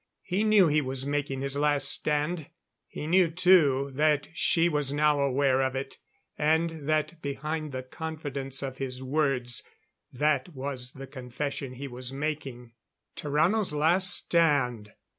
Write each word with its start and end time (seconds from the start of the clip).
He 0.23 0.43
knew 0.43 0.67
he 0.67 0.81
was 0.81 1.05
making 1.05 1.41
his 1.41 1.55
last 1.55 1.87
stand. 1.87 2.49
He 2.87 3.05
knew 3.05 3.29
too 3.29 3.91
that 3.93 4.29
she 4.33 4.67
was 4.67 4.91
now 4.91 5.19
aware 5.19 5.61
of 5.61 5.75
it; 5.75 5.99
and 6.39 6.89
that 6.89 7.21
behind 7.21 7.71
the 7.71 7.83
confidence 7.83 8.63
of 8.63 8.79
his 8.79 9.03
words 9.03 9.61
that 10.11 10.55
was 10.55 10.93
the 10.93 11.05
confession 11.05 11.73
he 11.73 11.87
was 11.87 12.11
making. 12.11 12.73
Tarrano's 13.15 13.73
last 13.73 14.09
stand! 14.09 14.91